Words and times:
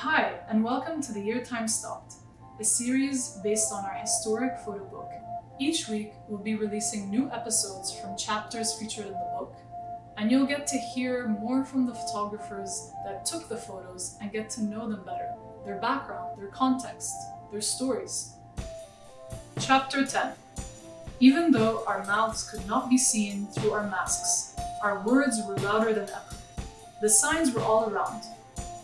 Hi, 0.00 0.34
and 0.50 0.62
welcome 0.62 1.00
to 1.00 1.12
The 1.12 1.22
Year 1.22 1.42
Time 1.42 1.66
Stopped, 1.66 2.16
a 2.60 2.64
series 2.64 3.38
based 3.42 3.72
on 3.72 3.82
our 3.82 3.94
historic 3.94 4.58
photo 4.58 4.84
book. 4.84 5.10
Each 5.58 5.88
week, 5.88 6.12
we'll 6.28 6.38
be 6.38 6.54
releasing 6.54 7.08
new 7.08 7.30
episodes 7.30 7.98
from 7.98 8.14
chapters 8.14 8.74
featured 8.74 9.06
in 9.06 9.14
the 9.14 9.30
book, 9.38 9.56
and 10.18 10.30
you'll 10.30 10.46
get 10.46 10.66
to 10.66 10.76
hear 10.76 11.26
more 11.26 11.64
from 11.64 11.86
the 11.86 11.94
photographers 11.94 12.90
that 13.06 13.24
took 13.24 13.48
the 13.48 13.56
photos 13.56 14.18
and 14.20 14.30
get 14.30 14.50
to 14.50 14.64
know 14.64 14.86
them 14.86 15.02
better 15.02 15.32
their 15.64 15.80
background, 15.80 16.38
their 16.38 16.48
context, 16.48 17.14
their 17.50 17.62
stories. 17.62 18.34
Chapter 19.60 20.04
10 20.04 20.34
Even 21.20 21.50
though 21.50 21.84
our 21.86 22.04
mouths 22.04 22.50
could 22.50 22.66
not 22.66 22.90
be 22.90 22.98
seen 22.98 23.46
through 23.46 23.72
our 23.72 23.88
masks, 23.88 24.60
our 24.82 25.02
words 25.04 25.40
were 25.48 25.56
louder 25.56 25.94
than 25.94 26.10
ever. 26.10 26.36
The 27.00 27.08
signs 27.08 27.50
were 27.54 27.62
all 27.62 27.88
around. 27.88 28.24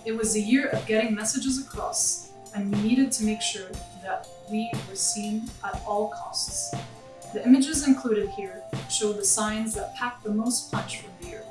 It 0.04 0.16
was 0.16 0.34
a 0.34 0.40
year 0.40 0.66
of 0.68 0.84
getting 0.86 1.14
messages 1.14 1.64
across, 1.64 2.32
and 2.54 2.74
we 2.74 2.82
needed 2.82 3.12
to 3.12 3.24
make 3.24 3.40
sure 3.40 3.68
that 4.02 4.26
we 4.50 4.68
were 4.88 4.96
seen 4.96 5.48
at 5.64 5.80
all 5.86 6.08
costs. 6.08 6.74
The 7.32 7.44
images 7.46 7.86
included 7.86 8.28
here 8.30 8.62
show 8.90 9.12
the 9.12 9.24
signs 9.24 9.74
that 9.74 9.94
packed 9.94 10.24
the 10.24 10.34
most 10.34 10.72
punch 10.72 11.00
from 11.00 11.10
the 11.20 11.28
year. 11.28 11.44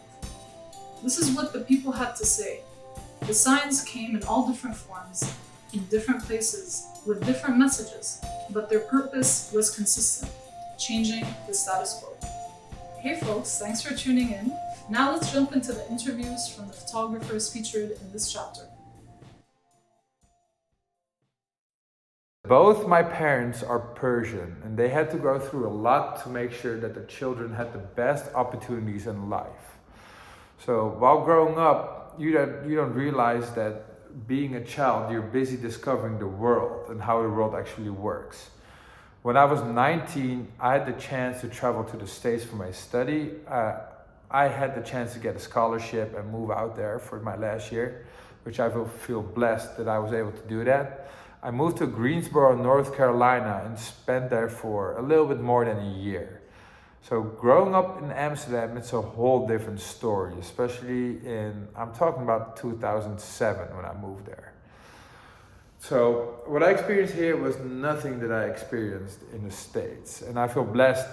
This 1.01 1.17
is 1.17 1.35
what 1.35 1.53
the 1.53 1.61
people 1.61 1.93
had 1.93 2.15
to 2.17 2.25
say. 2.25 2.59
The 3.21 3.33
signs 3.33 3.85
came 3.85 4.17
in 4.17 4.23
all 4.23 4.45
different 4.45 4.75
forms, 4.75 5.33
in 5.71 5.85
different 5.85 6.21
places, 6.23 6.87
with 7.05 7.25
different 7.25 7.57
messages, 7.57 8.21
but 8.49 8.69
their 8.69 8.81
purpose 8.81 9.49
was 9.55 9.73
consistent 9.73 10.31
changing 10.77 11.23
the 11.47 11.53
status 11.53 12.01
quo. 12.01 12.17
Hey 12.99 13.19
folks, 13.19 13.59
thanks 13.59 13.81
for 13.81 13.95
tuning 13.95 14.31
in. 14.31 14.51
Now 14.91 15.13
let's 15.13 15.31
jump 15.31 15.53
into 15.53 15.71
the 15.71 15.89
interviews 15.89 16.49
from 16.49 16.67
the 16.67 16.73
photographers 16.73 17.49
featured 17.49 17.91
in 17.91 18.11
this 18.11 18.29
chapter. 18.29 18.63
Both 22.45 22.85
my 22.89 23.01
parents 23.01 23.63
are 23.63 23.79
Persian, 23.79 24.57
and 24.65 24.77
they 24.77 24.89
had 24.89 25.09
to 25.11 25.17
go 25.17 25.39
through 25.39 25.69
a 25.69 25.71
lot 25.71 26.21
to 26.23 26.29
make 26.29 26.51
sure 26.51 26.77
that 26.77 26.93
their 26.93 27.05
children 27.05 27.53
had 27.53 27.71
the 27.71 27.79
best 27.79 28.35
opportunities 28.35 29.07
in 29.07 29.29
life. 29.29 29.77
So 30.65 30.93
while 30.99 31.23
growing 31.23 31.57
up, 31.57 32.15
you 32.19 32.33
don't, 32.33 32.69
you 32.69 32.75
don't 32.75 32.93
realize 32.93 33.49
that 33.51 34.27
being 34.27 34.55
a 34.55 34.65
child, 34.65 35.09
you're 35.09 35.21
busy 35.21 35.55
discovering 35.55 36.19
the 36.19 36.27
world 36.27 36.89
and 36.89 37.01
how 37.01 37.21
the 37.21 37.29
world 37.29 37.55
actually 37.55 37.91
works. 37.91 38.49
When 39.21 39.37
I 39.37 39.45
was 39.45 39.61
19, 39.61 40.49
I 40.59 40.73
had 40.73 40.85
the 40.85 40.99
chance 40.99 41.39
to 41.41 41.47
travel 41.47 41.85
to 41.85 41.95
the 41.95 42.07
States 42.07 42.43
for 42.43 42.57
my 42.57 42.71
study. 42.71 43.29
Uh, 43.47 43.75
I 44.31 44.47
had 44.47 44.75
the 44.75 44.81
chance 44.81 45.13
to 45.13 45.19
get 45.19 45.35
a 45.35 45.39
scholarship 45.39 46.17
and 46.17 46.31
move 46.31 46.51
out 46.51 46.75
there 46.75 46.99
for 46.99 47.19
my 47.19 47.35
last 47.35 47.71
year, 47.71 48.07
which 48.43 48.59
I 48.59 48.69
feel 48.69 49.21
blessed 49.21 49.77
that 49.77 49.87
I 49.87 49.99
was 49.99 50.13
able 50.13 50.31
to 50.31 50.47
do 50.47 50.63
that. 50.63 51.11
I 51.43 51.51
moved 51.51 51.77
to 51.77 51.87
Greensboro, 51.87 52.55
North 52.55 52.95
Carolina, 52.95 53.63
and 53.65 53.77
spent 53.77 54.29
there 54.29 54.49
for 54.49 54.97
a 54.97 55.01
little 55.01 55.25
bit 55.25 55.41
more 55.41 55.65
than 55.65 55.79
a 55.79 55.93
year. 55.97 56.41
So 57.01 57.21
growing 57.21 57.73
up 57.73 58.01
in 58.01 58.11
Amsterdam, 58.11 58.77
it's 58.77 58.93
a 58.93 59.01
whole 59.01 59.47
different 59.47 59.79
story, 59.79 60.35
especially 60.39 61.17
in, 61.25 61.67
I'm 61.75 61.93
talking 61.93 62.21
about 62.23 62.57
2007 62.57 63.75
when 63.75 63.85
I 63.85 63.93
moved 63.95 64.27
there. 64.27 64.53
So 65.79 66.43
what 66.45 66.61
I 66.61 66.69
experienced 66.69 67.15
here 67.15 67.35
was 67.35 67.57
nothing 67.57 68.19
that 68.19 68.31
I 68.31 68.45
experienced 68.45 69.19
in 69.33 69.43
the 69.43 69.51
States. 69.51 70.21
And 70.21 70.37
I 70.37 70.47
feel 70.47 70.63
blessed, 70.63 71.07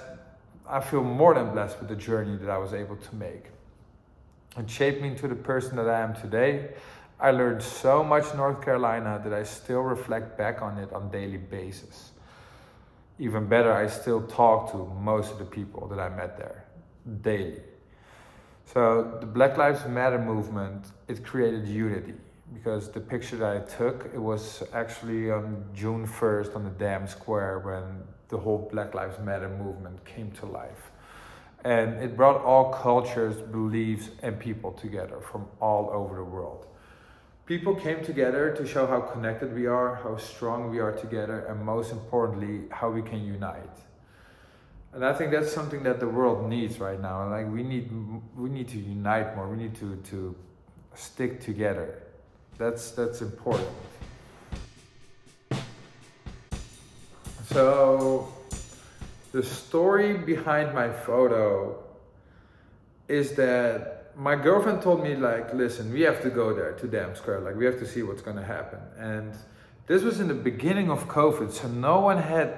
I 0.68 0.80
feel 0.80 1.02
more 1.02 1.34
than 1.34 1.52
blessed 1.52 1.78
with 1.80 1.88
the 1.88 1.96
journey 1.96 2.36
that 2.36 2.50
I 2.50 2.58
was 2.58 2.74
able 2.74 2.96
to 2.96 3.14
make. 3.14 3.46
It 4.56 4.68
shaped 4.68 5.00
me 5.00 5.08
into 5.08 5.28
the 5.28 5.34
person 5.34 5.76
that 5.76 5.88
I 5.88 6.00
am 6.00 6.14
today. 6.14 6.70
I 7.20 7.30
learned 7.30 7.62
so 7.62 8.04
much 8.04 8.34
North 8.34 8.62
Carolina 8.62 9.20
that 9.24 9.32
I 9.32 9.42
still 9.42 9.80
reflect 9.80 10.36
back 10.36 10.62
on 10.62 10.78
it 10.78 10.92
on 10.92 11.10
daily 11.10 11.38
basis 11.38 12.10
even 13.18 13.46
better, 13.46 13.72
I 13.72 13.88
still 13.88 14.22
talk 14.22 14.70
to 14.72 14.78
most 15.00 15.32
of 15.32 15.38
the 15.38 15.44
people 15.44 15.88
that 15.88 15.98
I 15.98 16.08
met 16.08 16.38
there 16.38 16.64
daily. 17.22 17.60
So 18.66 19.16
the 19.20 19.26
Black 19.26 19.56
Lives 19.56 19.84
Matter 19.86 20.18
movement, 20.18 20.86
it 21.08 21.24
created 21.24 21.66
unity 21.66 22.14
because 22.54 22.90
the 22.90 23.00
picture 23.00 23.36
that 23.36 23.56
I 23.56 23.60
took, 23.60 24.10
it 24.14 24.20
was 24.20 24.62
actually 24.72 25.30
on 25.30 25.64
June 25.74 26.06
1st 26.06 26.56
on 26.56 26.64
the 26.64 26.70
Dam 26.70 27.06
Square 27.06 27.60
when 27.60 28.02
the 28.28 28.38
whole 28.38 28.68
Black 28.72 28.94
Lives 28.94 29.18
Matter 29.20 29.48
movement 29.48 30.04
came 30.04 30.30
to 30.32 30.46
life. 30.46 30.90
And 31.64 32.02
it 32.02 32.16
brought 32.16 32.42
all 32.44 32.72
cultures, 32.72 33.36
beliefs, 33.36 34.10
and 34.22 34.38
people 34.38 34.72
together 34.72 35.20
from 35.20 35.46
all 35.60 35.90
over 35.90 36.16
the 36.16 36.24
world 36.24 36.68
people 37.48 37.74
came 37.74 38.04
together 38.04 38.54
to 38.54 38.66
show 38.66 38.86
how 38.86 39.00
connected 39.00 39.54
we 39.54 39.66
are, 39.66 39.94
how 40.02 40.18
strong 40.18 40.70
we 40.70 40.78
are 40.78 40.92
together, 40.92 41.46
and 41.46 41.64
most 41.64 41.90
importantly, 41.92 42.68
how 42.70 42.90
we 42.90 43.00
can 43.00 43.24
unite. 43.24 43.78
And 44.92 45.02
I 45.02 45.14
think 45.14 45.32
that's 45.32 45.50
something 45.50 45.82
that 45.84 45.98
the 45.98 46.08
world 46.08 46.46
needs 46.46 46.78
right 46.78 47.00
now. 47.00 47.28
Like 47.30 47.50
we 47.50 47.62
need, 47.62 47.90
we 48.36 48.50
need 48.50 48.68
to 48.68 48.78
unite 48.78 49.34
more. 49.34 49.48
We 49.48 49.56
need 49.56 49.74
to 49.76 49.96
to 50.10 50.36
stick 50.94 51.40
together. 51.40 52.02
That's 52.58 52.90
that's 52.90 53.22
important. 53.22 53.70
So, 57.52 58.28
the 59.32 59.42
story 59.42 60.14
behind 60.14 60.74
my 60.74 60.90
photo 60.90 61.82
is 63.08 63.32
that 63.36 64.12
my 64.16 64.34
girlfriend 64.34 64.82
told 64.82 65.02
me 65.02 65.14
like, 65.14 65.54
listen, 65.54 65.92
we 65.92 66.00
have 66.02 66.20
to 66.22 66.30
go 66.30 66.52
there 66.52 66.72
to 66.72 66.86
Dam 66.88 67.14
Square. 67.14 67.40
Like 67.40 67.56
we 67.56 67.64
have 67.64 67.78
to 67.78 67.86
see 67.86 68.02
what's 68.02 68.20
gonna 68.20 68.44
happen. 68.44 68.80
And 68.98 69.32
this 69.86 70.02
was 70.02 70.20
in 70.20 70.28
the 70.28 70.34
beginning 70.34 70.90
of 70.90 71.06
COVID, 71.08 71.52
so 71.52 71.68
no 71.68 72.00
one 72.00 72.18
had 72.18 72.56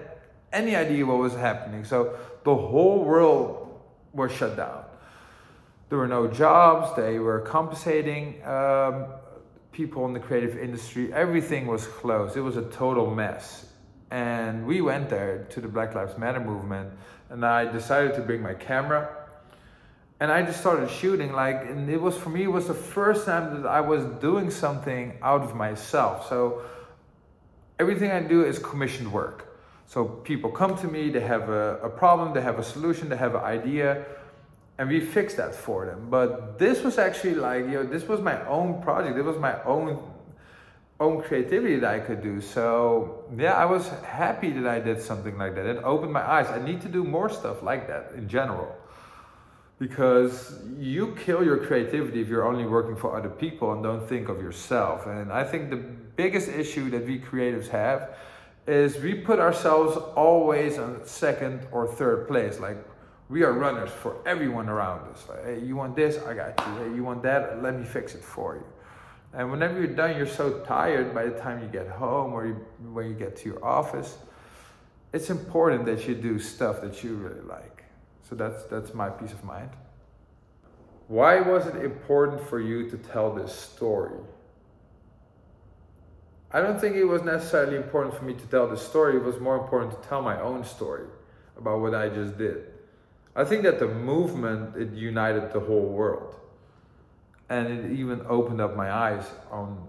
any 0.53 0.75
idea 0.75 1.05
what 1.07 1.19
was 1.19 1.35
happening. 1.35 1.85
So 1.85 2.19
the 2.45 2.57
whole 2.57 3.05
world 3.05 3.81
was 4.13 4.33
shut 4.33 4.57
down. 4.57 4.85
There 5.91 5.99
were 5.99 6.09
no 6.09 6.27
jobs. 6.27 6.97
They 6.97 7.19
were 7.19 7.41
compensating 7.41 8.43
um, 8.45 9.07
people 9.73 10.07
in 10.07 10.13
the 10.13 10.21
creative 10.21 10.59
industry. 10.59 11.13
Everything 11.13 11.67
was 11.67 11.87
closed. 11.87 12.37
It 12.37 12.43
was 12.43 12.57
a 12.57 12.69
total 12.71 13.15
mess. 13.15 13.67
And 14.11 14.67
we 14.67 14.81
went 14.81 15.09
there 15.09 15.47
to 15.51 15.61
the 15.61 15.69
Black 15.69 15.95
Lives 15.95 16.19
Matter 16.19 16.41
movement, 16.41 16.91
and 17.29 17.45
I 17.47 17.71
decided 17.71 18.15
to 18.15 18.23
bring 18.23 18.43
my 18.43 18.55
camera 18.55 19.17
and 20.21 20.31
I 20.31 20.43
just 20.43 20.61
started 20.61 20.91
shooting 20.91 21.33
like 21.33 21.63
and 21.65 21.89
it 21.89 22.01
was 22.01 22.17
for 22.17 22.29
me 22.29 22.45
it 22.45 22.53
was 22.53 22.69
the 22.69 22.75
first 22.75 23.25
time 23.25 23.63
that 23.63 23.69
I 23.69 23.81
was 23.81 24.05
doing 24.21 24.51
something 24.51 25.15
out 25.23 25.43
of 25.43 25.57
myself 25.57 26.29
so 26.29 26.63
everything 27.79 28.11
I 28.11 28.21
do 28.21 28.45
is 28.45 28.59
commissioned 28.59 29.11
work 29.11 29.57
so 29.87 30.05
people 30.05 30.51
come 30.51 30.77
to 30.79 30.87
me 30.87 31.11
they 31.11 31.21
have 31.21 31.49
a, 31.49 31.79
a 31.83 31.89
problem 31.89 32.35
they 32.35 32.43
have 32.43 32.59
a 32.59 32.63
solution 32.63 33.09
they 33.09 33.17
have 33.17 33.35
an 33.35 33.41
idea 33.41 34.05
and 34.81 34.89
we 34.89 34.99
fix 34.99 35.35
that 35.35 35.55
for 35.55 35.85
them. 35.85 36.09
But 36.09 36.59
this 36.59 36.83
was 36.83 36.97
actually 36.97 37.35
like 37.35 37.67
you 37.67 37.73
know 37.73 37.85
this 37.85 38.09
was 38.09 38.21
my 38.21 38.43
own 38.47 38.83
project. 38.83 39.19
It 39.19 39.23
was 39.23 39.37
my 39.37 39.63
own 39.65 40.03
own 40.99 41.23
creativity 41.23 41.77
that 41.77 41.95
I 41.95 42.01
could 42.01 42.23
do. 42.23 42.41
So 42.41 43.25
yeah 43.37 43.53
I 43.53 43.67
was 43.67 43.91
happy 44.03 44.51
that 44.53 44.67
I 44.67 44.81
did 44.81 45.03
something 45.03 45.37
like 45.37 45.55
that. 45.57 45.67
It 45.67 45.77
opened 45.85 46.15
my 46.15 46.27
eyes. 46.27 46.47
I 46.47 46.63
need 46.63 46.81
to 46.81 46.89
do 46.89 47.05
more 47.05 47.29
stuff 47.29 47.63
like 47.63 47.89
that 47.89 48.13
in 48.17 48.27
general. 48.27 48.75
Because 49.79 50.35
you 50.79 51.15
kill 51.25 51.45
your 51.45 51.59
creativity 51.59 52.23
if 52.23 52.29
you're 52.29 52.47
only 52.47 52.65
working 52.65 52.97
for 52.97 53.15
other 53.19 53.31
people 53.31 53.75
and 53.75 53.83
don't 53.83 54.07
think 54.09 54.31
of 54.31 54.41
yourself. 54.41 55.07
And 55.07 55.31
I 55.31 55.45
think 55.45 55.69
the 55.69 55.83
biggest 56.23 56.49
issue 56.49 56.89
that 56.91 57.07
we 57.07 57.19
creatives 57.19 57.69
have 57.69 58.17
is 58.67 58.97
we 58.99 59.13
put 59.15 59.39
ourselves 59.39 59.97
always 60.17 60.79
on 60.79 61.05
second 61.07 61.67
or 61.71 61.87
third 61.87 62.29
place. 62.29 62.61
Like 62.61 62.79
we 63.31 63.45
are 63.45 63.53
runners 63.53 63.91
for 63.91 64.17
everyone 64.27 64.69
around 64.69 65.09
us. 65.09 65.25
Like, 65.29 65.45
hey, 65.45 65.61
you 65.61 65.77
want 65.77 65.95
this? 65.95 66.19
I 66.25 66.35
got 66.35 66.59
you. 66.59 66.85
Hey, 66.85 66.97
you 66.97 67.05
want 67.05 67.23
that? 67.23 67.63
Let 67.63 67.79
me 67.79 67.85
fix 67.85 68.17
it 68.17 68.25
for 68.25 68.57
you. 68.57 68.65
And 69.33 69.53
whenever 69.53 69.79
you're 69.79 69.95
done, 69.95 70.17
you're 70.17 70.27
so 70.27 70.59
tired 70.65 71.15
by 71.15 71.27
the 71.27 71.39
time 71.39 71.63
you 71.63 71.69
get 71.69 71.87
home 71.87 72.33
or 72.33 72.47
you, 72.47 72.55
when 72.93 73.07
you 73.07 73.15
get 73.15 73.37
to 73.37 73.49
your 73.49 73.65
office. 73.65 74.19
It's 75.13 75.31
important 75.31 75.87
that 75.87 76.09
you 76.09 76.17
do 76.17 76.41
stuff 76.41 76.81
that 76.83 77.05
you 77.05 77.15
really 77.15 77.41
like. 77.43 77.85
So 78.29 78.35
that's 78.35 78.65
that's 78.65 78.95
my 78.95 79.09
peace 79.09 79.33
of 79.33 79.45
mind. 79.45 79.71
Why 81.07 81.41
was 81.41 81.67
it 81.67 81.77
important 81.77 82.49
for 82.49 82.61
you 82.61 82.91
to 82.91 82.97
tell 82.97 83.33
this 83.33 83.53
story? 83.53 84.19
I 86.53 86.61
don't 86.61 86.81
think 86.81 86.97
it 86.97 87.05
was 87.05 87.23
necessarily 87.23 87.77
important 87.77 88.17
for 88.17 88.25
me 88.25 88.35
to 88.35 88.47
tell 88.47 88.69
this 88.69 88.83
story. 88.83 89.17
It 89.17 89.23
was 89.23 89.39
more 89.39 89.57
important 89.57 90.01
to 90.01 90.09
tell 90.09 90.21
my 90.21 90.41
own 90.41 90.65
story 90.65 91.07
about 91.57 91.81
what 91.81 91.95
I 91.95 92.09
just 92.09 92.37
did. 92.37 92.80
I 93.37 93.45
think 93.45 93.63
that 93.63 93.79
the 93.79 93.89
movement 93.89 94.77
it 94.77 94.93
united 94.93 95.53
the 95.53 95.61
whole 95.61 95.89
world. 95.89 96.37
And 97.49 97.67
it 97.67 97.93
even 97.93 98.23
opened 98.29 98.61
up 98.61 98.77
my 98.77 98.93
eyes 98.93 99.25
on 99.51 99.89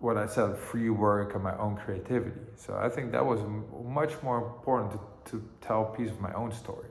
what 0.00 0.18
I 0.18 0.26
said, 0.26 0.58
free 0.58 0.90
work 0.90 1.34
and 1.34 1.42
my 1.42 1.56
own 1.56 1.76
creativity. 1.76 2.40
So 2.56 2.76
I 2.76 2.90
think 2.90 3.12
that 3.12 3.24
was 3.24 3.40
much 3.86 4.12
more 4.22 4.38
important 4.38 4.92
to, 4.92 5.30
to 5.30 5.48
tell 5.62 5.92
a 5.92 5.96
piece 5.96 6.10
of 6.10 6.20
my 6.20 6.32
own 6.34 6.52
story. 6.52 6.88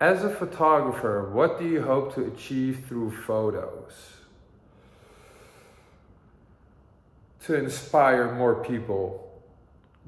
As 0.00 0.24
a 0.24 0.30
photographer, 0.30 1.30
what 1.32 1.58
do 1.58 1.68
you 1.68 1.82
hope 1.82 2.14
to 2.16 2.24
achieve 2.24 2.84
through 2.88 3.10
photos? 3.10 4.18
to 7.48 7.54
inspire 7.54 8.34
more 8.34 8.62
people 8.62 9.26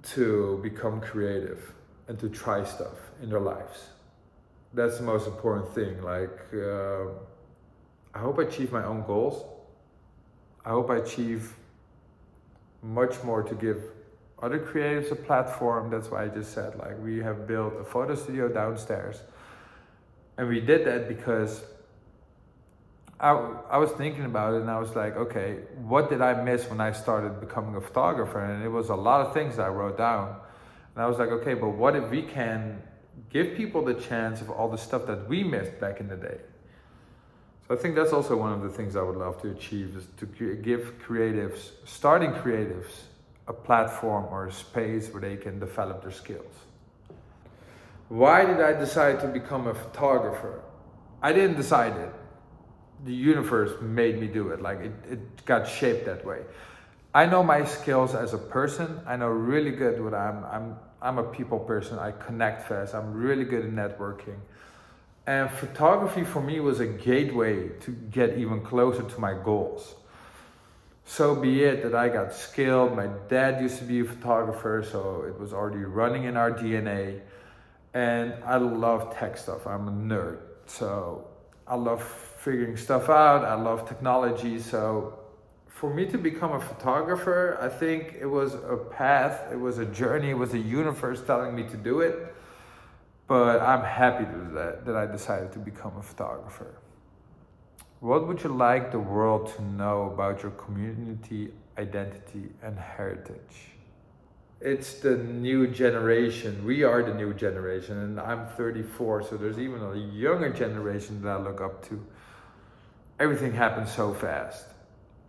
to 0.03 0.61
become 0.63 1.01
creative 1.01 1.73
and 2.11 2.19
to 2.19 2.29
try 2.29 2.65
stuff 2.65 2.99
in 3.23 3.31
their 3.31 3.39
lives. 3.39 3.87
That's 4.75 4.97
the 4.99 5.05
most 5.05 5.29
important 5.29 5.73
thing. 5.77 6.03
Like, 6.03 6.39
uh, 6.53 7.05
I 8.13 8.19
hope 8.19 8.41
I 8.41 8.43
achieve 8.43 8.73
my 8.73 8.85
own 8.85 9.05
goals. 9.07 9.45
I 10.65 10.71
hope 10.71 10.91
I 10.91 10.97
achieve 10.97 11.55
much 12.83 13.23
more 13.23 13.45
to 13.45 13.55
give 13.55 13.79
other 14.43 14.59
creatives 14.59 15.13
a 15.13 15.15
platform. 15.15 15.89
That's 15.89 16.11
why 16.11 16.25
I 16.25 16.29
just 16.29 16.53
said, 16.53 16.75
like, 16.81 17.01
we 17.01 17.19
have 17.19 17.47
built 17.47 17.75
a 17.81 17.85
photo 17.85 18.17
studio 18.17 18.49
downstairs. 18.49 19.23
And 20.37 20.49
we 20.49 20.61
did 20.61 20.85
that 20.87 21.07
because 21.07 21.63
I, 23.21 23.31
I 23.71 23.77
was 23.79 23.93
thinking 23.93 24.25
about 24.25 24.55
it 24.55 24.63
and 24.63 24.71
I 24.71 24.81
was 24.81 24.97
like, 24.97 25.15
okay, 25.17 25.59
what 25.85 26.11
did 26.11 26.23
I 26.23 26.43
miss 26.43 26.69
when 26.69 26.81
I 26.81 26.91
started 26.91 27.39
becoming 27.39 27.77
a 27.77 27.81
photographer? 27.81 28.45
And 28.45 28.65
it 28.65 28.69
was 28.69 28.89
a 28.89 28.97
lot 28.97 29.25
of 29.25 29.33
things 29.33 29.61
I 29.61 29.69
wrote 29.69 29.97
down. 29.97 30.35
And 31.01 31.07
I 31.07 31.09
was 31.09 31.19
like, 31.19 31.31
okay, 31.31 31.55
but 31.55 31.71
what 31.71 31.97
if 31.97 32.11
we 32.11 32.21
can 32.21 32.83
give 33.31 33.57
people 33.57 33.83
the 33.83 33.95
chance 33.95 34.43
of 34.43 34.51
all 34.51 34.69
the 34.69 34.77
stuff 34.77 35.07
that 35.07 35.27
we 35.31 35.43
missed 35.43 35.81
back 35.81 35.99
in 35.99 36.09
the 36.09 36.17
day? 36.17 36.37
So 37.67 37.75
I 37.75 37.79
think 37.79 37.95
that's 37.95 38.13
also 38.13 38.37
one 38.37 38.53
of 38.53 38.61
the 38.61 38.69
things 38.69 38.97
I 38.97 39.03
would 39.03 39.17
love 39.17 39.41
to 39.41 39.51
achieve 39.51 39.97
is 39.97 40.07
to 40.19 40.27
give 40.57 40.93
creatives, 40.99 41.71
starting 41.87 42.33
creatives, 42.33 42.91
a 43.49 43.55
platform 43.55 44.27
or 44.31 44.49
a 44.49 44.53
space 44.53 45.09
where 45.09 45.23
they 45.23 45.39
can 45.39 45.59
develop 45.59 46.03
their 46.03 46.11
skills. 46.11 46.53
Why 48.11 48.45
did 48.45 48.61
I 48.61 48.75
decide 48.75 49.21
to 49.21 49.29
become 49.29 49.69
a 49.69 49.75
photographer? 49.75 50.61
I 51.23 51.33
didn't 51.33 51.57
decide 51.57 51.97
it 51.97 52.13
the 53.07 53.15
universe 53.15 53.81
made 53.81 54.21
me 54.21 54.27
do 54.27 54.49
it. 54.49 54.61
Like 54.61 54.81
it, 54.81 54.93
it 55.09 55.47
got 55.47 55.67
shaped 55.67 56.05
that 56.05 56.27
way. 56.27 56.41
I 57.15 57.25
know 57.25 57.43
my 57.43 57.65
skills 57.65 58.15
as 58.15 58.35
a 58.35 58.39
person. 58.39 59.01
I 59.07 59.17
know 59.17 59.29
really 59.29 59.71
good 59.71 60.05
what 60.05 60.13
I'm. 60.13 60.45
I'm 60.45 60.77
I'm 61.03 61.19
a 61.19 61.25
people 61.25 61.59
person. 61.59 61.99
I 61.99 62.13
connect 62.13 62.69
fast. 62.69 62.95
I'm 62.95 63.15
really 63.15 63.45
good 63.45 63.65
at 63.65 63.71
networking. 63.71 64.39
And 65.27 65.51
photography 65.51 66.25
for 66.25 66.41
me 66.41 66.61
was 66.61 66.81
a 66.81 66.87
gateway 66.87 67.69
to 67.81 67.91
get 67.91 68.39
even 68.39 68.63
closer 68.63 69.03
to 69.03 69.21
my 69.21 69.35
goals. 69.35 69.95
So 71.05 71.35
be 71.35 71.65
it 71.65 71.83
that 71.83 71.95
I 71.95 72.09
got 72.09 72.33
skilled. 72.33 72.95
My 72.95 73.09
dad 73.29 73.61
used 73.61 73.79
to 73.79 73.85
be 73.85 74.01
a 74.01 74.05
photographer, 74.05 74.85
so 74.89 75.25
it 75.27 75.39
was 75.39 75.53
already 75.53 75.85
running 75.85 76.25
in 76.25 76.37
our 76.37 76.53
DNA. 76.53 77.21
And 77.95 78.35
I 78.45 78.59
love 78.59 79.17
tech 79.17 79.37
stuff. 79.37 79.67
I'm 79.67 79.89
a 79.89 79.91
nerd. 79.91 80.39
So 80.67 81.27
I 81.67 81.75
love 81.75 82.03
figuring 82.03 82.77
stuff 82.77 83.09
out. 83.09 83.45
I 83.45 83.55
love 83.55 83.89
technology. 83.89 84.59
So 84.61 85.19
for 85.81 85.89
me 85.89 86.05
to 86.05 86.19
become 86.19 86.53
a 86.53 86.61
photographer, 86.61 87.57
I 87.59 87.71
think 87.71 88.15
it 88.21 88.27
was 88.27 88.53
a 88.53 88.77
path, 88.77 89.51
it 89.51 89.59
was 89.59 89.79
a 89.79 89.87
journey, 89.87 90.29
it 90.29 90.37
was 90.37 90.53
a 90.53 90.59
universe 90.59 91.23
telling 91.27 91.55
me 91.55 91.63
to 91.71 91.77
do 91.79 92.01
it. 92.01 92.35
But 93.27 93.63
I'm 93.63 93.83
happy 93.83 94.27
that, 94.53 94.85
that 94.85 94.95
I 94.95 95.07
decided 95.07 95.53
to 95.53 95.59
become 95.59 95.97
a 95.97 96.03
photographer. 96.03 96.75
What 98.01 98.29
would 98.29 98.43
you 98.43 98.51
like 98.51 98.93
the 98.93 98.99
world 98.99 99.55
to 99.57 99.63
know 99.63 100.11
about 100.13 100.43
your 100.43 100.53
community, 100.53 101.51
identity, 101.79 102.51
and 102.63 102.79
heritage? 102.79 103.73
It's 104.61 104.99
the 104.99 105.17
new 105.17 105.67
generation. 105.67 106.63
We 106.63 106.83
are 106.83 107.03
the 107.03 107.15
new 107.15 107.33
generation, 107.33 107.97
and 107.97 108.21
I'm 108.21 108.49
34, 108.49 109.23
so 109.23 109.39
there's 109.39 109.59
even 109.59 109.81
a 109.81 109.95
younger 109.95 110.51
generation 110.51 111.23
that 111.23 111.31
I 111.31 111.37
look 111.39 111.63
up 111.63 111.89
to 111.89 112.05
everything 113.19 113.55
happens 113.55 113.91
so 113.91 114.13
fast. 114.13 114.67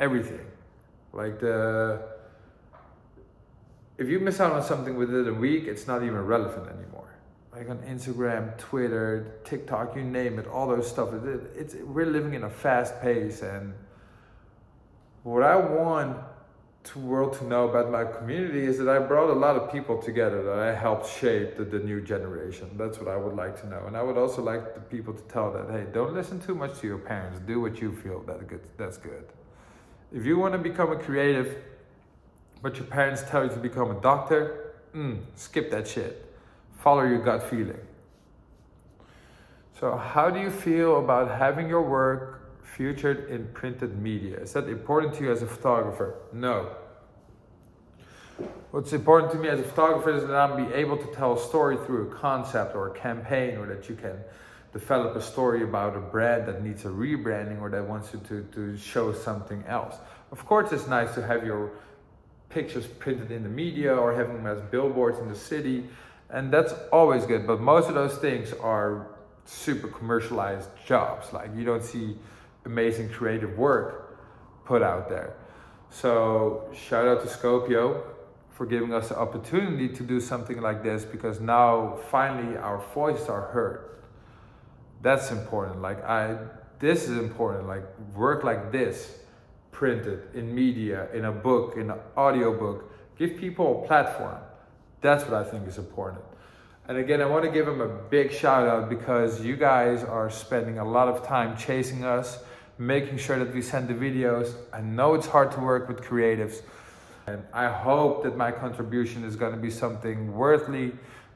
Everything. 0.02 0.46
Like 1.14 1.40
the 1.40 2.02
if 3.98 4.10
you 4.10 4.20
miss 4.20 4.40
out 4.40 4.52
on 4.52 4.64
something 4.64 4.96
within 4.96 5.28
a 5.28 5.34
week, 5.34 5.66
it's 5.68 5.86
not 5.86 6.02
even 6.02 6.26
relevant 6.26 6.68
anymore. 6.68 7.08
Like 7.54 7.70
on 7.70 7.78
Instagram, 7.80 8.58
Twitter, 8.58 9.40
TikTok, 9.44 9.96
you 9.96 10.02
name 10.02 10.40
it, 10.40 10.48
all 10.48 10.68
those 10.68 10.90
stuff. 10.90 11.14
It, 11.14 11.52
it's 11.56 11.76
we're 11.76 12.08
living 12.08 12.34
in 12.34 12.44
a 12.44 12.50
fast 12.50 13.00
pace, 13.00 13.44
and 13.44 13.76
what 15.22 15.44
I 15.44 15.56
want 15.56 16.18
to 16.84 17.00
world 17.00 17.34
to 17.34 17.46
know 17.46 17.70
about 17.70 17.92
my 17.92 18.04
community 18.04 18.64
is 18.66 18.80
that 18.80 18.90
I 18.90 18.98
brought 18.98 19.30
a 19.30 19.38
lot 19.38 19.56
of 19.56 19.72
people 19.72 20.02
together 20.02 20.42
that 20.42 20.58
I 20.58 20.74
helped 20.74 21.08
shape 21.08 21.58
the, 21.58 21.64
the 21.64 21.78
new 21.78 22.02
generation. 22.02 22.72
That's 22.76 22.98
what 22.98 23.08
I 23.08 23.18
would 23.18 23.36
like 23.36 23.62
to 23.62 23.68
know. 23.68 23.84
And 23.86 23.96
I 23.96 24.02
would 24.02 24.18
also 24.18 24.42
like 24.42 24.74
the 24.74 24.82
people 24.82 25.14
to 25.14 25.22
tell 25.24 25.54
that, 25.54 25.70
hey, 25.70 25.86
don't 25.94 26.16
listen 26.16 26.42
too 26.42 26.56
much 26.56 26.80
to 26.80 26.88
your 26.88 26.98
parents. 26.98 27.40
Do 27.46 27.62
what 27.62 27.80
you 27.80 27.96
feel 27.96 28.22
that 28.22 28.48
good, 28.48 28.62
that's 28.78 28.98
good. 28.98 29.26
If 30.14 30.26
you 30.26 30.38
want 30.38 30.54
to 30.54 30.58
become 30.58 30.92
a 30.92 30.98
creative, 30.98 31.58
but 32.62 32.76
your 32.76 32.86
parents 32.86 33.24
tell 33.30 33.44
you 33.44 33.50
to 33.50 33.58
become 33.58 33.92
a 33.92 34.02
doctor, 34.02 34.74
mm, 34.94 35.20
skip 35.36 35.72
that 35.72 35.88
shit. 35.88 36.26
Follow 36.80 37.04
your 37.04 37.20
gut 37.20 37.44
feeling. 37.50 37.80
So, 39.80 39.96
how 39.96 40.30
do 40.30 40.40
you 40.40 40.52
feel 40.52 41.00
about 41.00 41.32
having 41.32 41.68
your 41.68 41.82
work 41.82 42.42
featured 42.72 43.30
in 43.30 43.48
printed 43.54 44.02
media. 44.02 44.38
Is 44.38 44.54
that 44.54 44.68
important 44.70 45.14
to 45.16 45.24
you 45.24 45.32
as 45.32 45.42
a 45.42 45.48
photographer? 45.48 46.16
No. 46.32 46.70
What's 48.72 48.94
important 48.94 49.32
to 49.34 49.38
me 49.38 49.50
as 49.50 49.60
a 49.60 49.64
photographer 49.64 50.16
is 50.16 50.24
that 50.24 50.34
I'm 50.34 50.66
be 50.66 50.74
able 50.74 50.98
to 50.98 51.08
tell 51.14 51.34
a 51.34 51.40
story 51.40 51.78
through 51.86 52.10
a 52.10 52.16
concept 52.16 52.76
or 52.76 52.88
a 52.88 52.98
campaign, 52.98 53.58
or 53.58 53.68
that 53.68 53.90
you 53.90 53.96
can 53.96 54.18
develop 54.74 55.16
a 55.16 55.22
story 55.22 55.64
about 55.64 55.96
a 55.96 56.00
brand 56.00 56.48
that 56.48 56.64
needs 56.64 56.86
a 56.86 56.88
rebranding 56.88 57.60
or 57.62 57.70
that 57.70 57.86
wants 57.86 58.14
you 58.14 58.22
to, 58.28 58.44
to 58.54 58.78
show 58.78 59.14
something 59.14 59.64
else. 59.68 59.96
Of 60.32 60.46
course, 60.46 60.72
it's 60.72 60.88
nice 60.88 61.14
to 61.16 61.26
have 61.26 61.46
your 61.46 61.72
pictures 62.50 62.86
printed 62.86 63.32
in 63.32 63.44
the 63.44 63.50
media 63.50 63.96
or 63.96 64.14
having 64.14 64.36
them 64.36 64.48
as 64.48 64.62
billboards 64.72 65.20
in 65.20 65.28
the 65.28 65.36
city, 65.36 65.86
and 66.30 66.52
that's 66.52 66.74
always 66.92 67.26
good. 67.26 67.46
But 67.46 67.60
most 67.60 67.90
of 67.90 67.96
those 67.96 68.18
things 68.18 68.54
are 68.54 69.08
super 69.46 69.88
commercialized 69.88 70.70
jobs. 70.86 71.34
Like 71.34 71.50
you 71.56 71.66
don't 71.66 71.84
see 71.84 72.18
amazing 72.66 73.10
creative 73.10 73.58
work 73.58 74.20
put 74.66 74.82
out 74.82 75.10
there. 75.10 75.36
So 75.90 76.70
shout 76.74 77.08
out 77.08 77.22
to 77.24 77.28
Scopio 77.28 78.04
for 78.50 78.66
giving 78.66 78.94
us 78.94 79.10
the 79.10 79.18
opportunity 79.18 79.90
to 79.90 80.04
do 80.04 80.22
something 80.22 80.62
like 80.62 80.84
this 80.84 81.04
because 81.04 81.42
now 81.42 82.00
finally 82.10 82.58
our 82.58 82.82
voices 82.94 83.28
are 83.28 83.48
heard. 83.48 84.01
That's 85.02 85.32
important. 85.32 85.82
Like 85.82 86.04
I 86.04 86.38
this 86.80 87.08
is 87.08 87.18
important. 87.18 87.68
Like 87.68 87.84
work 88.16 88.44
like 88.44 88.72
this, 88.72 89.20
printed 89.72 90.24
in 90.34 90.54
media, 90.54 91.08
in 91.14 91.26
a 91.26 91.32
book, 91.32 91.78
in 91.78 91.92
an 91.92 92.00
audio 92.18 92.58
book, 92.58 92.92
give 93.18 93.38
people 93.38 93.84
a 93.84 93.88
platform. 93.88 94.38
That's 95.02 95.24
what 95.24 95.34
I 95.34 95.44
think 95.44 95.68
is 95.68 95.78
important. 95.78 96.24
And 96.88 96.98
again, 96.98 97.22
I 97.22 97.26
want 97.26 97.46
to 97.46 97.52
give 97.52 97.68
them 97.68 97.80
a 97.82 97.88
big 97.88 98.32
shout 98.32 98.68
out 98.68 98.90
because 98.90 99.42
you 99.42 99.56
guys 99.56 100.04
are 100.04 100.30
spending 100.30 100.80
a 100.80 100.86
lot 100.86 101.08
of 101.08 101.26
time 101.26 101.56
chasing 101.56 102.04
us 102.04 102.40
making 102.82 103.18
sure 103.18 103.38
that 103.38 103.54
we 103.54 103.62
send 103.62 103.88
the 103.88 103.94
videos. 103.94 104.56
I 104.74 104.82
know 104.82 105.14
it's 105.14 105.28
hard 105.28 105.52
to 105.52 105.60
work 105.60 105.88
with 105.88 106.02
creatives, 106.02 106.64
and 107.28 107.44
I 107.54 107.70
hope 107.70 108.24
that 108.24 108.36
my 108.36 108.52
contribution 108.52 109.24
is 109.24 109.36
going 109.36 109.54
to 109.54 109.60
be 109.60 109.70
something 109.70 110.34
worthy 110.34 110.94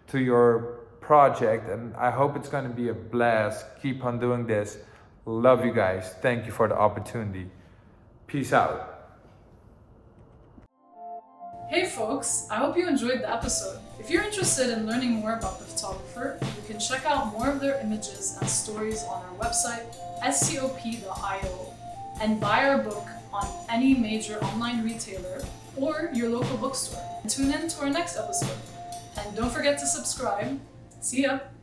to 0.08 0.20
your 0.20 0.80
project, 1.06 1.70
and 1.70 1.96
I 1.96 2.10
hope 2.10 2.36
it's 2.36 2.50
going 2.50 2.68
to 2.68 2.76
be 2.76 2.90
a 2.90 2.94
blast. 2.94 3.66
Keep 3.82 4.04
on 4.04 4.20
doing 4.20 4.48
this. 4.48 4.78
Love 5.26 5.64
you 5.64 5.74
guys. 5.74 6.14
Thank 6.22 6.46
you 6.46 6.52
for 6.52 6.68
the 6.68 6.78
opportunity. 6.78 7.50
Peace 8.28 8.54
out. 8.54 8.92
Hey 11.70 11.86
folks, 11.86 12.48
I 12.52 12.58
hope 12.58 12.78
you 12.78 12.88
enjoyed 12.88 13.22
the 13.22 13.32
episode. 13.32 13.80
If 14.00 14.10
you're 14.10 14.24
interested 14.24 14.70
in 14.70 14.86
learning 14.86 15.14
more 15.14 15.34
about 15.34 15.58
the 15.60 15.66
photographer, 15.66 16.38
you 16.42 16.64
can 16.68 16.80
check 16.80 17.06
out 17.06 17.32
more 17.34 17.50
of 17.50 17.60
their 17.60 17.80
images 17.82 18.38
and 18.40 18.48
stories 18.48 19.04
on 19.04 19.24
our 19.26 19.36
website, 19.44 19.96
scop.io, 20.22 21.74
and 22.22 22.40
buy 22.40 22.68
our 22.70 22.78
book 22.78 23.08
on 23.34 23.48
any 23.70 23.96
major 23.96 24.38
online 24.44 24.84
retailer 24.84 25.44
or 25.76 26.12
your 26.14 26.30
local 26.30 26.58
bookstore. 26.58 27.04
Tune 27.28 27.52
in 27.52 27.68
to 27.68 27.82
our 27.82 27.90
next 27.90 28.16
episode. 28.16 28.58
And 29.18 29.36
don't 29.36 29.52
forget 29.52 29.80
to 29.80 29.88
subscribe. 29.88 30.60
See 31.06 31.22
ya! 31.22 31.55